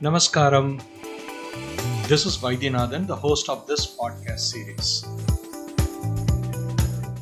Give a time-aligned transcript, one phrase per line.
[0.00, 0.80] Namaskaram.
[2.06, 5.04] This is Vaidyanathan, the host of this podcast series.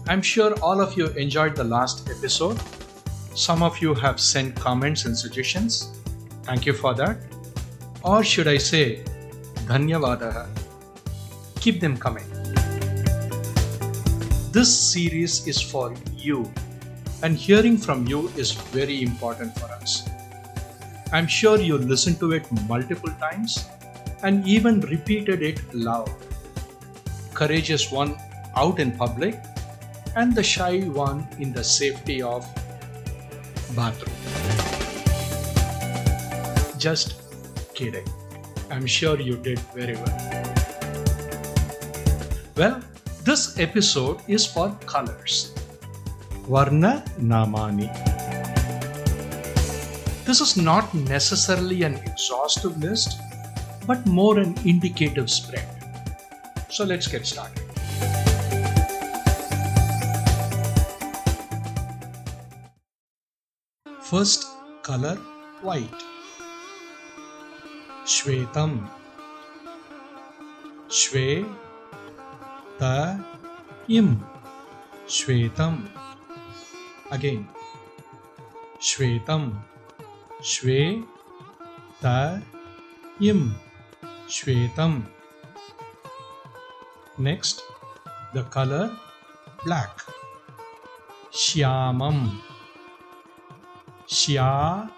[0.06, 2.60] I'm sure all of you enjoyed the last episode.
[3.34, 5.90] Some of you have sent comments and suggestions.
[6.42, 7.16] Thank you for that.
[8.04, 9.02] Or should I say,
[9.64, 10.46] Dhanyavadaha.
[11.60, 12.26] Keep them coming.
[14.52, 16.52] This series is for you,
[17.22, 20.06] and hearing from you is very important for us.
[21.12, 23.68] I'm sure you listened to it multiple times
[24.22, 26.10] and even repeated it loud.
[27.32, 28.16] Courageous one
[28.56, 29.40] out in public
[30.16, 32.44] and the shy one in the safety of
[33.76, 34.16] bathroom.
[36.78, 37.14] Just
[37.74, 38.06] kidding.
[38.70, 40.54] I'm sure you did very well.
[42.56, 42.82] Well,
[43.22, 45.52] this episode is for colors.
[46.48, 47.90] Varna Namani.
[50.26, 53.20] This is not necessarily an exhaustive list,
[53.86, 55.68] but more an indicative spread.
[56.68, 57.62] So let's get started.
[64.00, 64.48] First
[64.82, 65.14] color
[65.62, 66.02] white.
[68.04, 68.90] Shvetam.
[70.88, 71.46] Shve
[72.80, 73.16] ta
[73.86, 74.26] im.
[75.06, 75.88] Shvetam.
[77.12, 77.48] Again.
[78.80, 79.62] Shvetam.
[80.42, 81.04] Shve
[82.00, 82.38] ta
[83.20, 83.54] im.
[84.28, 85.02] Shvetam.
[87.18, 87.62] Next,
[88.34, 88.90] the color
[89.64, 90.02] black.
[91.32, 92.40] Shyamam.
[94.08, 94.88] Shya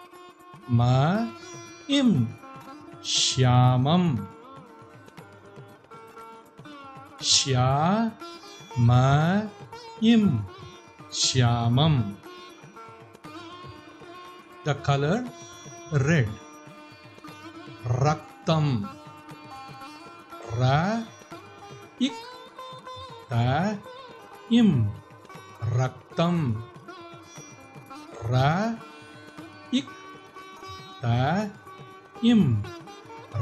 [0.69, 1.27] ma
[1.89, 2.29] im.
[3.03, 4.19] Shyamam.
[14.69, 15.25] The color
[16.05, 16.29] red.
[17.89, 18.85] Raktam.
[20.61, 21.09] Ra
[21.97, 22.13] ik
[23.33, 23.73] ta
[24.53, 24.93] im.
[25.73, 26.61] Raktam.
[28.29, 28.77] Ra
[29.73, 29.89] ik
[31.01, 31.49] ta
[32.21, 32.61] im.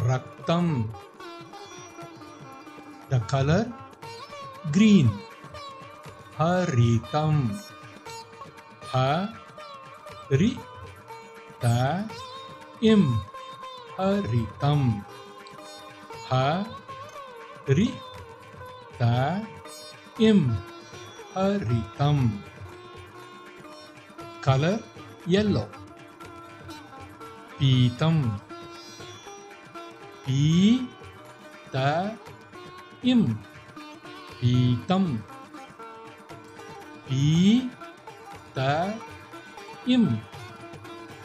[0.06, 0.86] Raktam.
[3.10, 3.66] The color
[4.70, 5.10] green.
[6.38, 7.50] Haritam.
[8.94, 9.26] Ha
[10.30, 10.54] ri
[11.60, 12.04] ta
[12.80, 13.20] im.
[13.96, 15.04] Haritam.
[16.28, 16.64] Ha
[17.76, 17.88] ri
[18.98, 19.40] ta
[20.18, 20.52] im.
[21.34, 22.18] Haritam.
[24.44, 24.78] Color
[25.26, 25.68] yellow.
[27.58, 28.16] Pitam.
[30.24, 30.80] Pi
[31.72, 32.12] ta
[33.02, 33.38] im.
[34.40, 35.04] Pitam.
[37.08, 37.70] Pi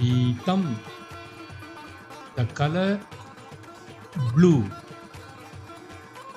[0.02, 0.76] im.
[2.36, 3.00] The color
[4.34, 4.66] blue.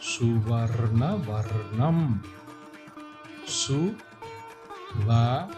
[0.00, 2.22] Suvarna Varnam.
[3.44, 3.92] Su.
[5.04, 5.48] Va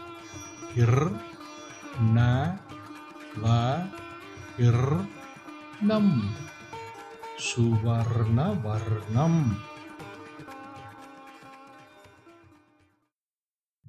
[0.75, 0.95] ir.
[2.03, 2.59] Na.
[3.39, 3.87] Va
[4.59, 4.83] ir
[5.81, 6.35] nam.
[7.39, 9.57] Suvarna Varnam.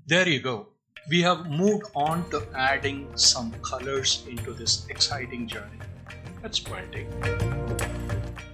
[0.06, 0.68] There you go.
[1.10, 5.80] We have moved on to adding some colors into this exciting journey.
[6.42, 7.08] That's poetic.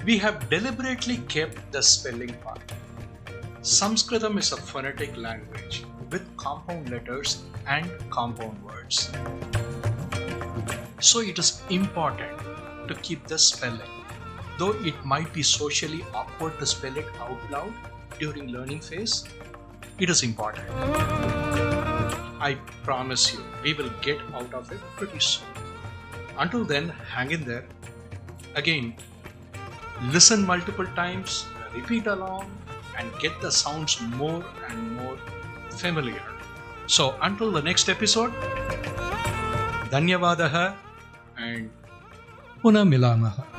[0.05, 2.71] We have deliberately kept the spelling part.
[3.61, 9.11] Sanskritam is a phonetic language with compound letters and compound words.
[11.01, 12.39] So it is important
[12.87, 13.93] to keep the spelling.
[14.57, 17.73] Though it might be socially awkward to spell it out loud
[18.19, 19.25] during learning phase,
[19.99, 20.65] it is important.
[22.39, 25.47] I promise you, we will get out of it pretty soon.
[26.37, 27.65] Until then, hang in there.
[28.55, 28.95] Again,
[30.11, 32.51] listen multiple times, repeat along,
[32.97, 35.17] and get the sounds more and more
[35.71, 36.21] familiar.
[36.87, 38.31] So, until the next episode,
[39.91, 40.75] Dhanyavadaha
[41.37, 41.69] and
[42.65, 43.54] पुनः मिलामः।